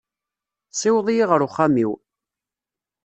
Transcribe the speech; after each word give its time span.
Siweḍ-iyi 0.79 1.23
ɣer 1.29 1.41
uxxam-iw. 1.47 1.91